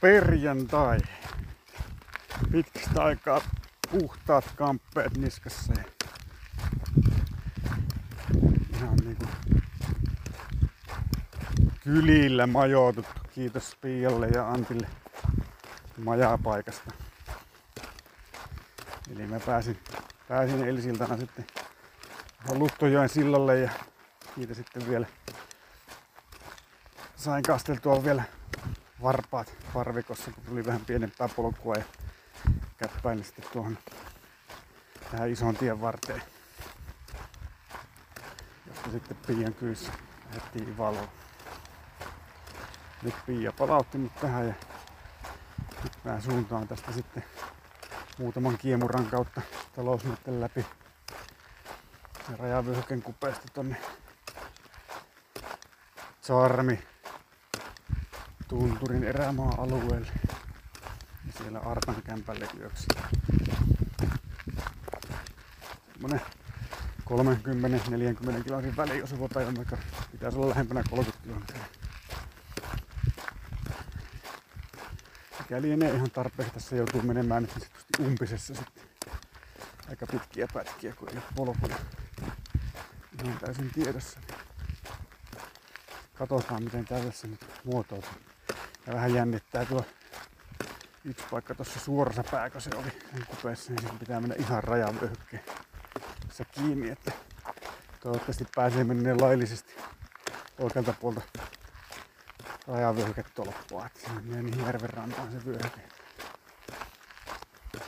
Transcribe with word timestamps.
perjantai. 0.00 0.98
Pitkistä 2.52 3.04
aikaa 3.04 3.40
puhtaat 3.90 4.44
kamppeet 4.56 5.16
niskassa 5.16 5.72
ja 5.72 5.84
ihan 8.76 8.96
niinku 8.96 9.26
kylillä 11.84 12.46
majoituttu. 12.46 13.20
Kiitos 13.34 13.76
Pialle 13.80 14.28
ja 14.28 14.50
Antille 14.50 14.86
majapaikasta. 16.04 16.90
Eli 19.12 19.26
mä 19.26 19.40
pääsin, 19.40 19.78
pääsin 20.28 20.64
eilisiltana 20.64 21.16
sitten 21.16 21.46
Luttojoen 22.50 23.08
sillalle 23.08 23.58
ja 23.60 23.70
siitä 24.34 24.54
sitten 24.54 24.88
vielä 24.88 25.06
sain 27.16 27.42
kasteltua 27.42 28.04
vielä 28.04 28.22
varpaat 29.02 29.52
parvikossa, 29.74 30.30
kun 30.30 30.44
tuli 30.44 30.66
vähän 30.66 30.84
pienempää 30.84 31.28
polkua 31.28 31.74
ja 31.74 31.84
käppäin 32.76 33.24
sitten 33.24 33.44
tuohon 33.52 33.78
tähän 35.10 35.30
ison 35.30 35.56
tien 35.56 35.80
varteen. 35.80 36.22
Josta 38.66 38.90
sitten 38.90 39.16
Pian 39.26 39.54
kyyssä 39.54 39.92
lähdettiin 40.26 40.78
valoon. 40.78 41.08
Nyt 43.02 43.14
Pia 43.26 43.52
palautti 43.52 43.98
mut 43.98 44.14
tähän 44.20 44.46
ja 44.48 44.54
nyt 45.82 45.92
mä 46.04 46.20
suuntaan 46.20 46.68
tästä 46.68 46.92
sitten 46.92 47.24
muutaman 48.18 48.58
kiemuran 48.58 49.06
kautta 49.06 49.42
talousnetten 49.76 50.40
läpi 50.40 50.66
ja 52.30 52.36
rajavyöhyken 52.36 53.02
kupeesta 53.02 53.46
tonne 53.54 53.76
Charmi 56.22 56.78
Tunturin 58.48 59.04
erämaa-alueelle 59.04 60.12
ja 61.26 61.32
siellä 61.38 61.58
Artan 61.58 62.02
kämpälle 62.02 62.48
yöksi. 62.60 62.86
Semmonen 65.92 66.20
30-40 67.10 68.44
kilometrin 68.44 68.76
väli 68.76 69.02
osuva 69.02 69.28
päivämatka. 69.34 69.78
Pitäisi 70.12 70.38
olla 70.38 70.48
lähempänä 70.48 70.82
30 70.90 71.24
kilometriä. 71.24 71.64
Mikä 75.38 75.62
lienee 75.62 75.94
ihan 75.94 76.10
tarpeeksi, 76.10 76.54
tässä 76.54 76.76
joutuu 76.76 77.02
menemään 77.02 77.42
nyt 77.42 77.54
niin 77.98 78.08
umpisessa 78.08 78.54
sitten 78.54 78.82
aika 79.88 80.06
pitkiä 80.06 80.48
pätkiä, 80.54 80.92
kun 80.94 81.08
ei 81.08 81.16
ole 81.16 81.24
polkuja 81.36 81.76
ihan 83.24 83.38
täysin 83.38 83.70
tiedossa. 83.70 84.20
Katsotaan 86.14 86.62
miten 86.64 86.84
tässä 86.84 87.26
nyt 87.26 87.46
muotoutuu. 87.64 88.27
Ja 88.88 88.94
vähän 88.94 89.14
jännittää 89.14 89.64
tuo 89.64 89.84
yksi 91.04 91.24
paikka 91.30 91.54
tuossa 91.54 91.80
suorassa 91.80 92.24
pääkö 92.30 92.60
se 92.60 92.70
oli 92.76 92.90
sen 93.12 93.26
kupeessa, 93.26 93.72
niin 93.72 93.82
sen 93.82 93.98
pitää 93.98 94.20
mennä 94.20 94.34
ihan 94.38 94.64
rajavyöhykkeen 94.64 95.42
tässä 96.28 96.44
kiinni, 96.44 96.90
että 96.90 97.12
toivottavasti 98.00 98.46
pääsee 98.54 98.84
mennä 98.84 99.16
laillisesti 99.20 99.74
oikealta 100.58 100.94
puolta 101.00 101.20
rajavyöhyketolppua, 102.66 103.86
että 103.86 104.00
se 104.00 104.08
menee 104.08 104.42
niin 104.42 104.66
järven 104.66 104.90
rantaan 104.90 105.32
se 105.32 105.44
vyöhyke. 105.44 105.80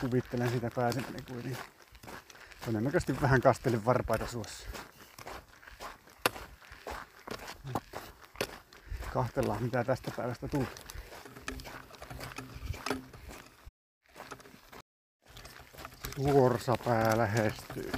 Kuvittelen 0.01 0.49
sitä 0.49 0.71
pääseminen 0.75 1.25
kuitenkin. 1.27 1.63
Todennäköisesti 2.65 3.21
vähän 3.21 3.41
kastelin 3.41 3.85
varpaita 3.85 4.27
suossa. 4.27 4.67
Kahtellaan 9.13 9.63
mitä 9.63 9.83
tästä 9.83 10.11
päivästä 10.17 10.47
tulee. 10.47 10.67
Suorsapää 16.23 17.17
lähestyy. 17.17 17.91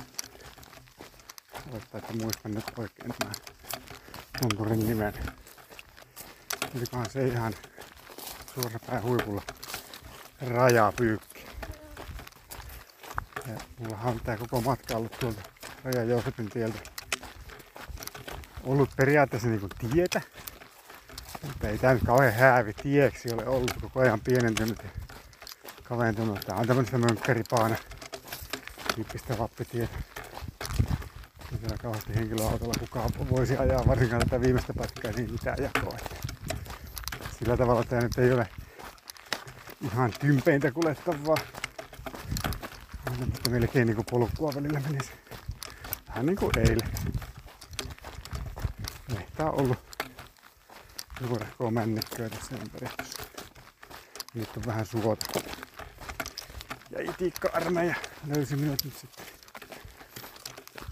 Olettaa, 1.72 2.00
että 2.00 2.14
muistan 2.14 2.52
nyt 2.52 2.66
oikein 2.78 3.14
tämän 3.20 3.36
tunturin 4.42 4.88
nimen. 4.88 5.14
Olikohan 6.76 7.10
se 7.10 7.28
ihan 7.28 7.54
suorsapää 8.54 9.02
huipulla 9.02 9.42
rajapyykki. 10.42 11.46
Ja 13.48 13.58
mullahan 13.80 14.14
on 14.14 14.20
tää 14.20 14.38
koko 14.38 14.62
matka 14.62 14.96
ollut 14.96 15.20
tuolta 15.20 15.42
Raja 15.84 16.04
Joosepin 16.04 16.50
tieltä 16.50 16.80
ollut 18.64 18.90
periaatteessa 18.98 19.48
niinku 19.48 19.68
tietä, 19.80 20.22
mutta 21.44 21.68
ei 21.68 21.78
tämä 21.78 21.94
nyt 21.94 22.04
kauhean 22.06 22.34
häävi 22.34 22.74
tieksi 22.74 23.34
ole 23.34 23.48
ollut 23.48 23.74
koko 23.82 24.00
ajan 24.00 24.22
pienentynyt 24.22 24.84
ja 24.84 24.90
kaventunut. 25.84 26.40
Tää 26.40 26.56
on 26.56 26.68
tämmöistä 26.68 26.98
mönkkeripaana 26.98 27.76
tyyppistä 28.96 29.38
vappitie. 29.38 29.90
Ei 31.52 31.60
siellä 31.60 31.78
kauheasti 31.82 32.16
henkilöautolla 32.16 32.74
kukaan 32.80 33.10
voisi 33.30 33.58
ajaa 33.58 33.88
varsinkaan 33.88 34.22
tätä 34.22 34.42
viimeistä 34.42 34.74
pätkää 34.74 35.12
niin 35.12 35.32
mitään 35.32 35.58
jakoa. 35.64 35.98
Sillä 37.40 37.58
tavalla 37.58 37.84
tämä 37.84 38.02
nyt 38.02 38.18
ei 38.18 38.32
ole 38.32 38.48
ihan 39.82 40.14
tympeintä 40.20 40.72
kuljettavaa. 40.72 41.38
Mutta 43.20 43.50
melkein 43.50 43.88
niinku 43.88 44.04
polkua 44.12 44.52
välillä 44.56 44.80
menisi. 44.80 45.12
Vähän 46.08 46.26
niinku 46.26 46.50
eilen. 46.58 46.92
Mehtä 49.14 49.46
on 49.46 49.62
ollut 49.62 49.80
juurehkoa 51.22 51.72
männikköä 51.72 52.30
tässä 52.30 52.56
ympäristössä. 52.56 53.24
Nyt 54.34 54.58
on 54.58 54.64
vähän 54.66 54.86
suota. 54.86 55.40
Ja 56.92 57.12
itikka-armeija 57.12 57.96
löysi 58.28 58.56
minut 58.56 58.84
nyt 58.84 58.98
sitten. 58.98 59.26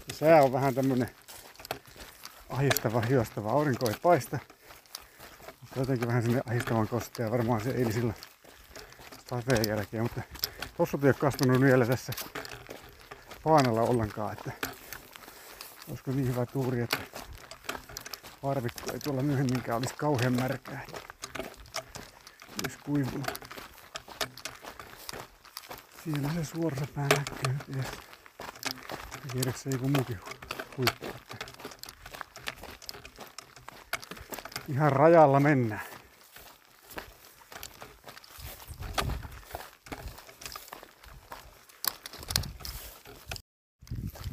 Ja 0.08 0.14
sää 0.14 0.42
on 0.42 0.52
vähän 0.52 0.74
tämmönen 0.74 1.10
ahistava, 2.48 3.00
hiostava. 3.00 3.50
Aurinko 3.50 3.88
ei 3.88 3.94
paista. 4.02 4.38
Mutta 5.60 5.80
jotenkin 5.80 6.08
vähän 6.08 6.22
sinne 6.22 6.42
ahistavan 6.46 6.88
kostea. 6.88 7.30
Varmaan 7.30 7.60
se 7.60 7.70
eilisillä 7.70 8.14
sateen 9.30 9.68
jälkeen. 9.68 10.02
Mutta 10.02 10.22
tossut 10.76 11.04
ei 11.04 11.08
ole 11.08 11.14
kastunut 11.14 11.60
vielä 11.60 11.86
tässä 11.86 12.12
paanalla 13.44 13.80
ollenkaan. 13.80 14.32
Että 14.32 14.52
olisiko 15.88 16.10
niin 16.10 16.28
hyvä 16.28 16.46
tuuri, 16.46 16.80
että 16.80 16.98
Arvikko 18.42 18.92
ei 18.92 18.98
tuolla 18.98 19.22
myöhemminkään 19.22 19.78
olisi 19.78 19.94
kauhean 19.94 20.32
märkää. 20.32 20.86
Olisi 22.62 22.78
kuivunut. 22.84 23.41
Siinä 26.04 26.34
se 26.34 26.44
suorassa 26.44 26.86
pää 26.94 27.08
näkyy. 27.08 27.76
Yes. 27.76 27.86
Vieressä 29.34 29.70
joku 29.70 29.88
muukin 29.88 30.18
huippu. 30.76 31.06
Ihan 34.68 34.92
rajalla 34.92 35.40
mennään. 35.40 35.82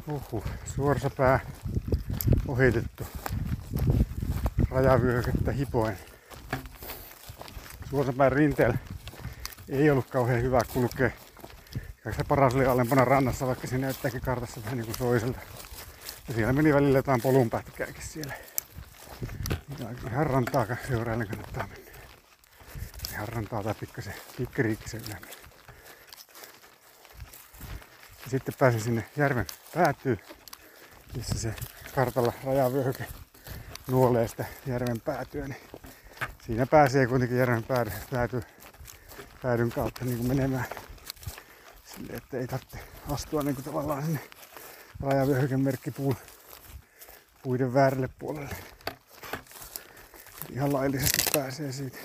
Uhu, 0.08 0.44
suorsapää 0.76 1.40
ohitettu 2.48 3.08
rajavyöhykettä 4.70 5.52
hipoen. 5.52 5.98
Suosapään 7.90 8.32
rinteellä 8.32 8.78
ei 9.70 9.90
ollut 9.90 10.10
kauhean 10.10 10.42
hyvä 10.42 10.62
kulkea. 10.74 11.12
Se 12.04 12.24
paras 12.28 12.56
oli 12.56 12.66
alempana 12.66 13.06
rannassa, 13.06 13.48
vaikka 13.48 13.68
se 13.68 13.78
näyttääkin 13.78 14.22
kartassa 14.22 14.62
vähän 14.64 14.78
niin 14.78 14.86
kuin 14.86 14.98
soiselta. 14.98 15.40
Ja 16.28 16.34
siellä 16.34 16.54
meni 16.54 16.74
välillä 16.74 16.98
jotain 16.98 17.22
polun 17.22 17.50
pätkääkin 17.50 18.04
siellä. 18.04 18.34
Ihan 20.12 20.28
rantaa 20.28 20.66
seuraajalle 20.88 21.26
kannattaa 21.26 21.68
mennä. 21.68 21.92
Ihan 23.12 23.28
rantaa 23.28 23.64
tai 23.64 23.74
pikkasen, 23.80 24.14
pikkiriikkisen 24.38 25.02
ylemmä. 25.08 25.28
Ja 28.24 28.30
sitten 28.30 28.56
pääsin 28.60 28.82
sinne 28.82 29.06
järven 29.18 29.46
päätyyn, 29.74 30.20
missä 31.16 31.40
se 31.40 31.56
kartalla 31.96 32.34
rajavyöhyke 32.44 33.06
nuolee 33.88 34.28
sitä 34.28 34.46
järven 34.68 35.02
päätyä, 35.02 35.48
niin 35.48 35.62
siinä 36.46 36.66
pääsee 36.66 37.08
kuitenkin 37.08 37.38
järven 37.38 37.64
päädy, 37.64 37.92
pääty, 38.12 38.42
päädyn 39.42 39.70
kautta 39.70 40.06
niin 40.06 40.28
menemään 40.28 40.66
että 42.10 42.38
ei 42.38 42.48
tarvitse 42.48 42.80
astua 43.12 43.44
niin 43.44 43.56
kuin 43.56 43.66
tavallaan 43.66 44.04
sinne 44.04 44.20
rajavyöhyken 45.00 45.62
merkkipuun 45.62 46.16
puiden 47.44 47.74
väärälle 47.74 48.10
puolelle. 48.20 48.56
Ihan 50.52 50.74
laillisesti 50.74 51.24
pääsee 51.34 51.72
siitä. 51.72 51.98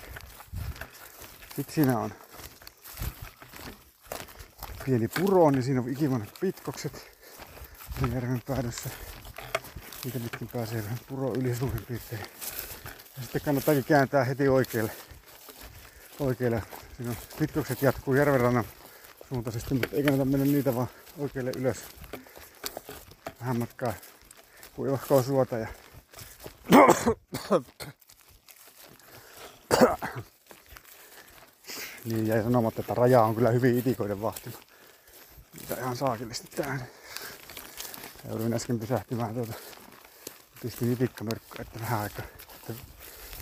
Sitten 1.57 1.75
siinä 1.75 1.99
on 1.99 2.15
pieni 4.85 5.09
puro, 5.09 5.51
niin 5.51 5.63
siinä 5.63 5.81
on 5.81 5.89
ikivanhat 5.89 6.35
pitkokset 6.41 7.11
järven 8.15 8.43
päädyssä. 8.47 8.91
Siitä 10.03 10.19
pitkin 10.21 10.49
pääsee 10.49 10.85
vähän 10.85 10.99
puro 11.09 11.35
yli 11.35 11.57
suurin 11.57 11.85
piirtein. 11.85 12.21
Ja 13.17 13.23
sitten 13.23 13.41
kannattaakin 13.41 13.85
kääntää 13.85 14.25
heti 14.25 14.49
oikealle 14.49 14.93
oikealle. 16.21 16.63
Siinä 16.97 17.11
on 17.11 17.17
pitkokset 17.39 17.83
jatkuu 17.83 18.15
järvenrannan 18.15 18.65
suuntaisesti, 19.29 19.75
mutta 19.75 19.97
ei 19.97 20.03
kannata 20.03 20.25
mennä 20.25 20.47
niitä 20.47 20.75
vaan 20.75 20.89
oikealle 21.19 21.53
ylös. 21.57 21.79
Vähän 23.41 23.59
matkaa 23.59 23.93
kuivahkoa 24.77 25.23
suota 25.23 25.59
ja 25.59 25.69
niin 32.05 32.27
jäi 32.27 32.43
sanomatta, 32.43 32.81
että 32.81 32.95
raja 32.95 33.23
on 33.23 33.35
kyllä 33.35 33.51
hyvin 33.51 33.79
itikoiden 33.79 34.23
vahtima. 34.23 34.59
Mitä 35.61 35.75
ihan 35.75 35.97
saakellisesti 35.97 36.57
tähän. 36.57 36.85
Jouduin 38.29 38.55
äsken 38.55 38.81
pysähtymään 38.81 39.35
tuota. 39.35 39.53
Pistin 40.63 40.93
itikkamörkköä, 40.93 41.63
että 41.63 41.81
vähän 41.81 42.01
aikaa. 42.01 42.25
Että 42.57 42.75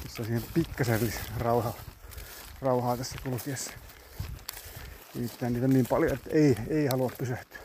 missä 0.03 0.25
siihen 0.25 0.45
pikkasen 0.55 1.15
rauhaa, 1.37 1.75
rauhaa 2.61 2.97
tässä 2.97 3.19
kulkiessa. 3.23 3.71
Nimittäin 5.15 5.53
niitä 5.53 5.67
on 5.67 5.73
niin 5.73 5.87
paljon, 5.87 6.13
että 6.13 6.31
ei, 6.31 6.57
ei 6.69 6.87
halua 6.87 7.11
pysähtyä. 7.19 7.59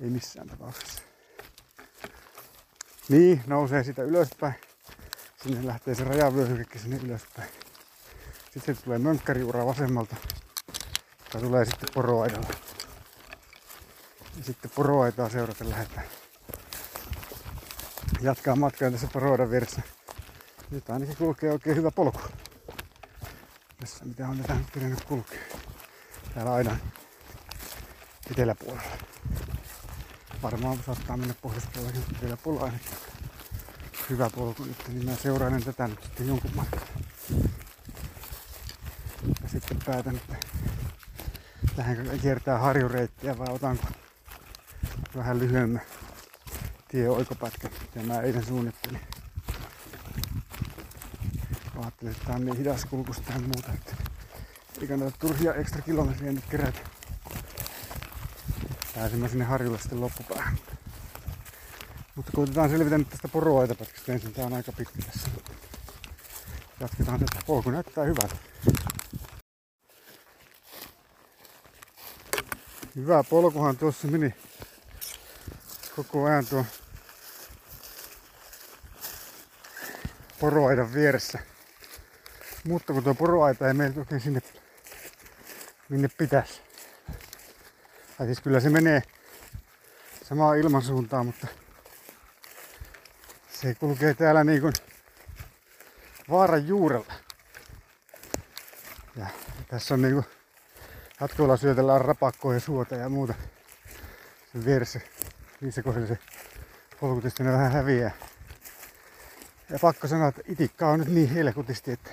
Ei 0.00 0.10
missään 0.10 0.48
tapauksessa. 0.48 1.02
Niin, 3.08 3.42
nousee 3.46 3.84
sitä 3.84 4.02
ylöspäin. 4.02 4.54
Sinne 5.42 5.66
lähtee 5.66 5.94
se 5.94 6.04
rajavyöhykekin 6.04 6.80
sinne 6.80 7.00
ylöspäin. 7.04 7.48
Sitten 8.50 8.76
tulee 8.84 8.98
mönkkäriura 8.98 9.66
vasemmalta. 9.66 10.16
Tämä 11.32 11.44
tulee 11.44 11.64
sitten 11.64 11.88
poroaidalla. 11.94 12.48
Ja 14.38 14.44
sitten 14.44 14.70
poroaitaa 14.74 15.28
seurata 15.28 15.68
lähdetään. 15.68 16.06
Jatkaa 18.20 18.56
matkaa 18.56 18.90
tässä 18.90 19.08
poroaidan 19.12 19.50
vieressä. 19.50 19.82
Nyt 20.70 20.90
ainakin 20.90 21.16
kulkee 21.16 21.52
oikein 21.52 21.76
hyvä 21.76 21.90
polku. 21.90 22.20
Tässä 23.80 24.04
mitä 24.04 24.28
on 24.28 24.38
tätä 24.38 24.54
nyt 24.54 24.72
pitänyt 24.74 25.04
kulkea. 25.04 25.47
Täällä 26.34 26.54
aina 26.54 26.76
eteläpuolella. 28.30 28.98
Varmaan 30.42 30.78
saattaa 30.86 31.16
mennä 31.16 31.34
pohjoispuolellakin 31.42 32.04
eteläpuolella 32.16 32.64
ainakin. 32.64 32.90
Hyvä 34.10 34.30
polku 34.30 34.64
nyt, 34.64 34.88
niin 34.88 35.04
mä 35.04 35.16
seuraan 35.16 35.62
tätä 35.62 35.88
nyt 35.88 36.02
sitten 36.02 36.28
jonkun 36.28 36.50
matkan. 36.54 36.80
Ja 39.42 39.48
sitten 39.48 39.78
päätän, 39.86 40.16
että 40.16 40.36
lähdenkö 41.76 42.18
kiertää 42.18 42.58
harjureittiä 42.58 43.38
vai 43.38 43.48
otanko 43.50 43.84
vähän 45.16 45.38
lyhyemmän 45.38 45.82
tie 46.88 47.08
oikopätkän, 47.08 47.70
mitä 47.80 48.06
mä 48.06 48.20
eilen 48.20 48.46
suunnittelin. 48.46 49.00
Ajattelin, 51.76 52.12
että 52.12 52.26
tää 52.26 52.36
on 52.36 52.44
niin 52.44 52.56
hidas 52.56 52.84
kulkusta 52.84 53.32
ja 53.32 53.38
muuta, 53.38 53.72
että 53.72 54.07
ei 54.80 54.88
kannata 54.88 55.16
turhia 55.18 55.54
ekstra 55.54 55.82
kilometriä 55.82 56.32
nyt 56.32 56.44
kerätä. 56.50 56.80
Pääsemme 58.94 59.28
sinne 59.28 59.44
harjulle 59.44 59.78
sitten 59.78 60.00
loppupäähän. 60.00 60.58
Mutta 62.14 62.32
koitetaan 62.34 62.70
selvitä 62.70 62.98
nyt 62.98 63.10
tästä 63.10 63.28
poroaitapätkästä 63.28 64.12
ensin. 64.12 64.32
Tää 64.32 64.46
on 64.46 64.52
aika 64.52 64.72
pitkä 64.72 65.02
tässä. 65.02 65.28
Jatketaan 66.80 67.20
tätä. 67.20 67.40
Polku 67.46 67.70
näyttää 67.70 68.04
hyvältä. 68.04 68.34
Hyvä 72.96 73.24
polkuhan 73.24 73.76
tuossa 73.76 74.08
meni 74.08 74.34
koko 75.96 76.24
ajan 76.24 76.46
tuo 76.46 76.64
poroaidan 80.40 80.94
vieressä. 80.94 81.38
Mutta 82.64 82.92
kun 82.92 83.04
tuo 83.04 83.14
poroaita 83.14 83.68
ei 83.68 83.74
mene 83.74 83.94
oikein 83.98 84.20
sinne, 84.20 84.42
minne 85.88 86.08
pitäisi. 86.18 86.60
Tai 88.18 88.26
siis 88.26 88.40
kyllä 88.40 88.60
se 88.60 88.70
menee 88.70 89.02
samaan 90.24 90.58
ilmansuuntaan, 90.58 91.26
mutta 91.26 91.46
se 93.50 93.74
kulkee 93.74 94.14
täällä 94.14 94.44
niin 94.44 94.60
kuin 94.60 94.72
vaaran 96.30 96.66
juurella. 96.66 97.12
Ja 99.16 99.26
tässä 99.68 99.94
on 99.94 100.02
niinku 100.02 100.24
jatkoilla 101.20 101.56
syötellään 101.56 102.00
rapakkoa 102.00 102.54
ja 102.54 102.60
suota 102.60 102.94
ja 102.94 103.08
muuta 103.08 103.34
sen 104.52 104.64
vieressä. 104.64 105.00
Niissä 105.60 105.82
kohdissa 105.82 106.14
se 106.14 106.20
polku 107.00 107.22
vähän 107.44 107.72
häviää. 107.72 108.10
Ja 109.70 109.78
pakko 109.78 110.08
sanoa, 110.08 110.28
että 110.28 110.42
itikka 110.44 110.88
on 110.88 110.98
nyt 110.98 111.08
niin 111.08 111.30
helkutisti, 111.30 111.92
että 111.92 112.10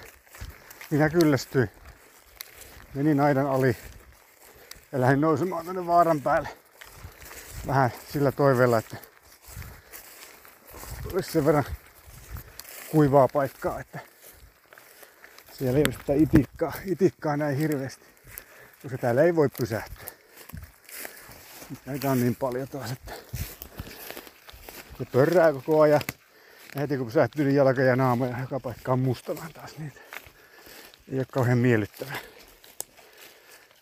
minä 0.92 1.10
kyllästyin. 1.10 1.69
Menin 2.95 3.19
aidan 3.19 3.47
ali 3.47 3.77
ja 4.92 5.01
lähdin 5.01 5.21
nousemaan 5.21 5.65
tänne 5.65 5.88
vaaran 5.88 6.21
päälle. 6.21 6.50
Vähän 7.68 7.92
sillä 8.13 8.31
toiveella, 8.31 8.77
että 8.77 8.97
olisi 11.13 11.31
sen 11.31 11.45
verran 11.45 11.63
kuivaa 12.92 13.27
paikkaa, 13.27 13.80
että 13.80 14.00
siellä 15.53 15.80
ei 15.80 15.83
ole 15.88 15.94
sitä 16.00 16.13
itikkaa, 16.13 16.74
itikkaa 16.86 17.38
näin 17.38 17.57
hirveästi, 17.57 18.06
koska 18.81 18.97
täällä 18.97 19.24
ei 19.24 19.36
voi 19.36 19.50
pysähtyä. 19.59 20.09
Näitä 21.86 22.12
on 22.12 22.19
niin 22.19 22.36
paljon 22.36 22.68
taas, 22.68 22.92
että 22.92 23.13
se 24.97 25.06
pörrää 25.12 25.53
koko 25.53 25.81
ajan. 25.81 26.01
Ja 26.75 26.81
heti 26.81 26.97
kun 26.97 27.06
pysähtyy, 27.06 27.45
niin 27.45 27.56
jalka 27.56 27.81
ja 27.81 27.95
naama 27.95 28.27
ja 28.27 28.39
joka 28.39 28.59
paikka 28.59 28.94
on 28.94 29.00
mustana 29.00 29.50
taas 29.53 29.77
niitä. 29.77 30.00
Ei 31.12 31.18
ole 31.18 31.25
kauhean 31.31 31.57
miellyttävää. 31.57 32.18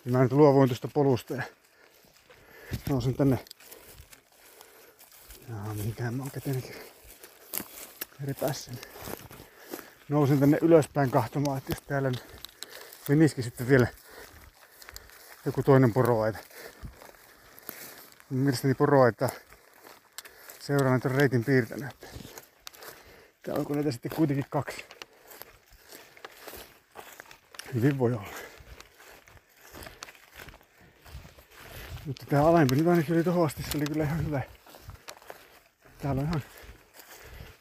Mä 0.06 0.24
nyt 0.24 0.32
luovuin 0.32 0.70
tuosta 0.70 0.88
polusta 0.88 1.34
ja 1.34 1.44
nousin 2.90 3.16
tänne. 3.16 3.40
Jaa, 5.50 5.74
mihinkään 5.74 6.14
mä 6.14 6.24
oon 6.24 6.32
kätenikin 6.32 6.76
eri 8.24 8.34
päässä. 8.34 8.72
Nousin 10.10 10.40
tänne 10.40 10.58
ylöspäin 10.62 11.12
kahtomaan, 11.12 11.58
että 11.58 11.72
jos 11.72 11.82
täällä 11.82 12.12
menisikin 13.10 13.44
sitten 13.44 13.70
vielä 13.70 13.88
joku 15.46 15.64
toinen 15.64 15.94
poroaita. 15.94 16.40
Mielestäni 18.30 18.74
poroaita 18.74 19.30
seuraan 20.60 20.92
näitä 20.92 21.10
reitin 21.10 21.44
piirtänyt. 21.44 21.96
Täällä 23.44 23.60
onko 23.60 23.74
näitä 23.74 23.92
sitten 23.92 24.16
kuitenkin 24.16 24.46
kaksi. 24.50 24.86
Hyvin 27.74 28.00
voi 28.00 28.14
olla. 28.14 28.43
Mutta 32.06 32.26
tää 32.26 32.48
alempi 32.48 32.76
nyt 32.76 32.88
ainakin 32.88 33.16
oli 33.16 33.24
tohon 33.24 33.46
asti, 33.46 33.64
se 33.64 33.78
oli 33.78 33.86
kyllä 33.86 34.04
ihan 34.04 34.26
hyvä. 34.26 34.42
Täällä 36.02 36.22
on 36.22 36.28
ihan 36.28 36.44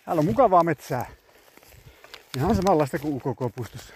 Täällä 0.04 0.20
on 0.20 0.26
mukavaa 0.26 0.64
metsää. 0.64 1.10
Ihan 2.36 2.56
samanlaista 2.56 2.98
kuin 2.98 3.14
UKK-puistossa. 3.14 3.94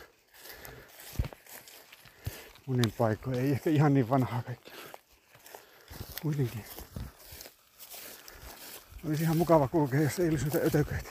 Monin 2.66 2.92
paikoin. 2.98 3.38
Ei 3.38 3.50
ehkä 3.50 3.70
ihan 3.70 3.94
niin 3.94 4.08
vanhaa 4.08 4.42
kaikki. 4.42 4.72
Kuitenkin. 6.22 6.64
Olisi 9.08 9.22
ihan 9.22 9.36
mukava 9.36 9.68
kulkea, 9.68 10.00
jos 10.00 10.18
ei 10.18 10.28
olisi 10.28 10.44
niitä 10.44 10.58
ötököitä. 10.58 11.10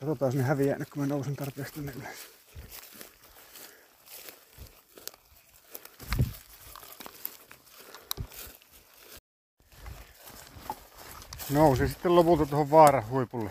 Katsotaan, 0.00 0.28
jos 0.28 0.34
ne 0.34 0.42
häviää, 0.42 0.76
kun 0.76 1.02
mä 1.02 1.06
nousen 1.06 1.36
tarpeeksi 1.36 1.74
tänne 1.74 1.92
ylös. 1.92 2.31
Nousi 11.52 11.88
sitten 11.88 12.16
lopulta 12.16 12.46
tuohon 12.46 12.70
vaaran 12.70 13.08
huipulle. 13.08 13.50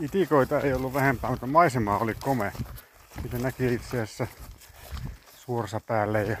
Itikoita 0.00 0.60
ei 0.60 0.72
ollut 0.72 0.94
vähempää, 0.94 1.30
mutta 1.30 1.46
maisema 1.46 1.98
oli 1.98 2.14
komea. 2.14 2.52
Sitä 3.22 3.38
näki 3.38 3.74
itse 3.74 4.00
asiassa 4.00 4.26
suorassa 5.36 5.80
päälle 5.80 6.22
ja 6.22 6.36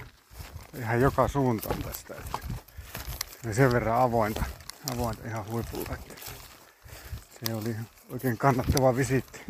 ihan 0.78 1.00
joka 1.00 1.28
suuntaan 1.28 1.82
tästä. 1.82 2.14
Se 3.42 3.54
sen 3.54 3.72
verran 3.72 4.00
avointa, 4.00 4.44
avointa 4.94 5.28
ihan 5.28 5.46
huipulla. 5.50 5.96
Se 7.46 7.54
oli 7.54 7.76
oikein 8.10 8.38
kannattava 8.38 8.96
visitti. 8.96 9.40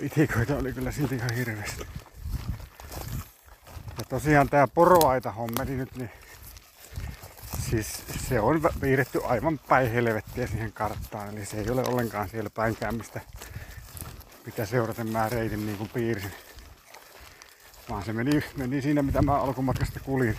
Itikoita 0.00 0.56
oli 0.56 0.72
kyllä 0.72 0.92
silti 0.92 1.14
ihan 1.14 1.34
hirveästi. 1.34 1.86
Ja 3.98 4.04
tosiaan 4.08 4.48
tää 4.48 4.68
poroaita 4.68 5.32
hommeli 5.32 5.76
nyt, 5.76 5.96
niin 5.96 6.10
siis 7.70 8.02
se 8.28 8.40
on 8.40 8.60
piirretty 8.80 9.20
aivan 9.24 9.58
päin 9.58 9.90
helvettiä 9.90 10.46
siihen 10.46 10.72
karttaan, 10.72 11.28
eli 11.28 11.46
se 11.46 11.60
ei 11.60 11.70
ole 11.70 11.84
ollenkaan 11.84 12.28
siellä 12.28 12.50
päinkään, 12.50 12.94
mistä 12.94 13.20
mitä 14.46 14.66
seuraten 14.66 15.08
mä 15.08 15.28
reitin 15.28 15.66
niin 15.66 15.78
kuin 15.78 15.90
piirsin. 15.94 16.32
Vaan 17.88 18.04
se 18.04 18.12
meni, 18.12 18.44
meni 18.56 18.82
siinä, 18.82 19.02
mitä 19.02 19.22
mä 19.22 19.34
alkumatkasta 19.34 20.00
kulin. 20.00 20.38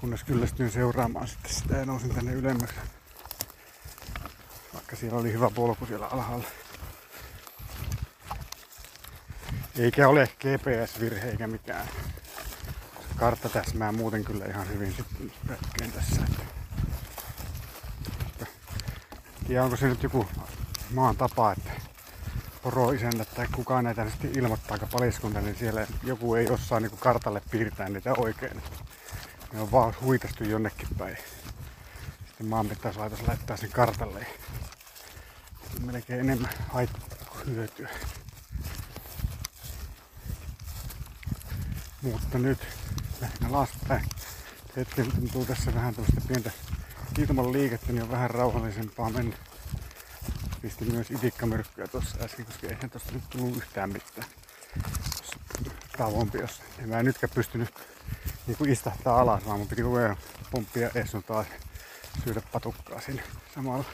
Kunnes 0.00 0.24
kyllästyin 0.24 0.70
seuraamaan 0.70 1.28
sitten 1.28 1.54
sitä 1.54 1.76
ja 1.76 1.86
nousin 1.86 2.14
tänne 2.14 2.32
ylemmäksi. 2.32 2.76
Vaikka 4.74 4.96
siellä 4.96 5.18
oli 5.18 5.32
hyvä 5.32 5.50
polku 5.50 5.86
siellä 5.86 6.06
alhaalla. 6.06 6.46
Eikä 9.78 10.08
ole 10.08 10.28
GPS-virhe 10.40 11.30
eikä 11.30 11.46
mikään. 11.46 11.88
Kartta 13.16 13.48
täsmää 13.48 13.92
muuten 13.92 14.24
kyllä 14.24 14.44
ihan 14.44 14.68
hyvin 14.68 14.94
sitten 14.96 15.32
retkeen 15.48 15.92
tässä. 15.92 16.22
Ja 19.48 19.64
onko 19.64 19.76
se 19.76 19.86
nyt 19.86 20.02
joku 20.02 20.26
maan 20.94 21.16
tapa, 21.16 21.52
että 21.52 21.70
poroisännät 22.62 23.34
tai 23.34 23.46
kukaan 23.54 23.84
näitä 23.84 24.10
sitten 24.10 24.38
ilmoittaa 24.38 24.78
paliskunta, 24.92 25.40
niin 25.40 25.56
siellä 25.56 25.86
joku 26.04 26.34
ei 26.34 26.50
osaa 26.50 26.80
niin 26.80 26.98
kartalle 26.98 27.42
piirtää 27.50 27.88
niitä 27.88 28.14
oikein. 28.16 28.62
Ne 29.52 29.60
on 29.60 29.72
vaan 29.72 29.94
huitastu 30.00 30.44
jonnekin 30.44 30.88
päin. 30.98 31.16
Sitten 32.26 32.46
maanmittauslaitos 32.46 33.28
laittaa 33.28 33.56
sen 33.56 33.72
kartalle. 33.72 34.26
Melkein 35.80 36.20
enemmän 36.20 36.50
haittaa 36.68 37.26
kuin 37.30 37.46
hyötyä. 37.46 37.88
Mutta 42.02 42.38
nyt 42.38 42.58
lähinnä 43.40 43.58
alaspäin. 43.58 44.04
Hetken 44.76 45.12
tuntuu 45.12 45.44
tässä 45.44 45.74
vähän 45.74 45.94
tällaista 45.94 46.20
pientä 46.28 46.50
ilman 47.18 47.52
liikettä, 47.52 47.92
niin 47.92 48.02
on 48.02 48.10
vähän 48.10 48.30
rauhallisempaa 48.30 49.10
mennä. 49.10 49.36
Pistin 50.62 50.92
myös 50.92 51.10
itikkamyrkkyä 51.10 51.86
tuossa 51.86 52.18
äsken, 52.24 52.46
koska 52.46 52.66
eihän 52.66 52.90
tosta 52.90 53.12
nyt 53.12 53.30
tullut 53.30 53.56
yhtään 53.56 53.90
mitään. 53.90 54.28
Tavompi, 55.98 56.38
jos 56.38 56.62
en 56.78 56.88
mä 56.88 57.02
nytkään 57.02 57.30
pystynyt 57.34 57.74
niinku 58.46 58.64
istahtaa 58.64 59.20
alas, 59.20 59.46
vaan 59.46 59.58
mun 59.58 59.68
piti 59.68 59.82
koko 59.82 59.96
ajan 59.96 60.16
pomppia 60.50 60.90
ees 60.94 61.12
taas 61.26 61.46
syödä 62.24 62.42
patukkaa 62.52 63.00
sinne 63.00 63.22
samalla. 63.54 63.84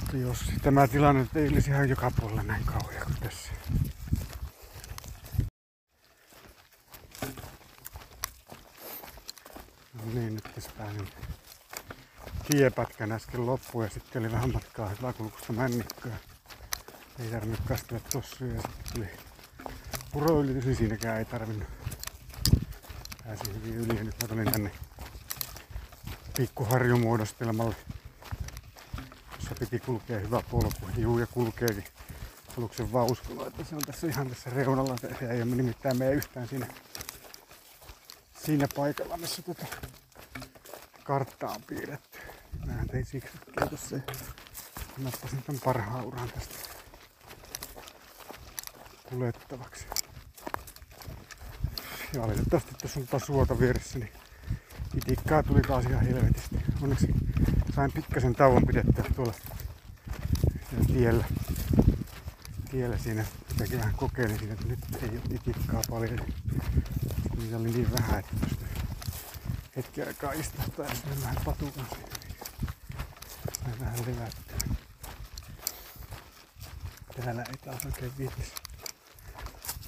Mutta 0.00 0.16
jos 0.16 0.38
tämä 0.62 0.88
tilanne 0.88 1.26
ei 1.34 1.48
olisi 1.48 1.70
ihan 1.70 1.88
joka 1.88 2.10
puolella 2.10 2.42
näin 2.42 2.64
kauhea 2.64 3.04
kuin 3.04 3.16
tässä. 3.20 3.52
Niin, 10.14 10.34
nyt 10.34 10.44
tässä 10.54 10.70
pääsin 10.78 11.08
tiepätkän 12.50 13.12
äsken 13.12 13.46
loppu 13.46 13.82
ja 13.82 13.90
sitten 13.90 14.22
oli 14.22 14.32
vähän 14.32 14.52
matkaa 14.52 14.88
hyväkulkusta 14.88 15.52
männikköä. 15.52 16.16
Ei 17.18 17.28
tarvinnut 17.28 17.60
kastella 17.68 18.02
tossa 18.12 18.44
ja 18.44 18.60
sitten 18.60 18.92
tuli 18.94 19.08
puroylitys, 20.12 20.64
niin 20.64 20.76
siinäkään 20.76 21.18
ei 21.18 21.24
tarvinnut. 21.24 21.68
Pääsin 23.24 23.54
hyvin 23.54 23.74
yli 23.74 23.96
ja 23.96 24.04
nyt 24.04 24.22
mä 24.22 24.28
tulin 24.28 24.52
tänne 24.52 24.70
pikkuharjumuodostelmalle. 26.36 27.76
Jossa 29.34 29.54
piti 29.58 29.78
kulkea 29.78 30.18
hyvä 30.18 30.42
polku. 30.50 30.86
Juu 30.96 31.18
ja 31.18 31.26
kulkeekin. 31.26 31.84
Aluksen 32.58 32.88
uskonut, 33.10 33.46
että 33.46 33.64
se 33.64 33.74
on 33.74 33.82
tässä 33.82 34.06
ihan 34.06 34.28
tässä 34.28 34.50
reunalla. 34.50 34.96
Se 34.96 35.26
ei 35.30 35.42
ole 35.42 35.54
nimittäin 35.54 35.98
mene 35.98 36.12
yhtään 36.12 36.48
siinä, 36.48 36.66
siinä 38.44 38.68
paikalla, 38.76 39.16
missä 39.16 39.42
tota 39.42 39.66
kartta 41.04 41.46
on 41.46 41.62
piirretty. 41.66 42.18
Mä 42.66 42.84
tein 42.90 43.06
siksi 43.06 43.38
tuossa 43.68 43.96
ja 43.96 44.02
nappasin 44.98 45.42
tämän 45.42 45.60
parhaan 45.64 46.04
uran 46.04 46.28
tästä 46.28 46.54
kuljettavaksi. 49.08 49.86
Ja 52.14 52.22
valitettavasti 52.22 52.74
tässä 52.82 53.00
on 53.00 53.06
taas 53.06 53.22
suota 53.22 53.60
vieressä, 53.60 53.98
niin 53.98 54.12
itikkaa 54.96 55.42
tuli 55.42 55.60
taas 55.60 55.84
ihan 55.84 56.06
helvetisti. 56.06 56.56
Onneksi 56.82 57.06
sain 57.74 57.92
pikkasen 57.92 58.34
tauon 58.34 58.66
pidettyä 58.66 59.04
tuolla 59.16 59.34
tiellä. 60.86 61.24
Tiellä 62.70 62.98
siinä 62.98 63.24
jotenkin 63.48 63.78
vähän 63.78 63.94
kokeilin 63.94 64.38
siinä, 64.38 64.52
että 64.54 64.66
nyt 64.66 64.78
ei 65.02 65.08
ole 65.08 65.20
itikkaa 65.30 65.82
paljon. 65.90 66.20
Niitä 67.42 67.56
oli 67.56 67.70
niin 67.70 67.92
vähän, 67.92 68.18
että 68.18 68.32
pystyi 68.40 68.68
hetki 69.76 70.02
aikaa 70.02 70.32
istahtaa 70.32 70.94
sitten 70.94 71.22
vähän 71.22 71.36
patukan. 71.44 71.86
Sain 73.64 73.80
vähän 73.80 73.98
levättyä. 74.06 74.76
Täällä 77.24 77.42
ei 77.42 77.56
taas 77.64 77.86
oikein 77.86 78.12
viitis. 78.18 78.52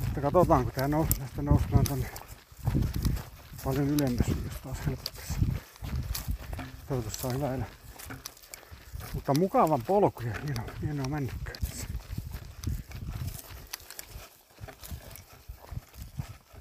Mutta 0.01 0.21
katsotaan, 0.21 0.65
kun 0.65 0.73
tää 0.73 0.89
nous, 0.89 1.09
tästä 1.09 1.43
noustaan 1.43 1.85
tonne 1.85 2.11
paljon 3.65 3.89
ylemmäs, 3.89 4.29
jos 4.29 4.61
taas 4.63 4.79
helpottaisi. 4.87 5.35
Toivottavasti 6.89 7.23
saa 7.23 7.33
hyvä 7.33 7.55
elää. 7.55 7.69
Mutta 9.15 9.35
mukavan 9.35 9.83
polku 9.83 10.23
ja 10.23 10.33
hieno, 10.33 10.63
hienoa 10.83 11.09
männikköä. 11.09 11.44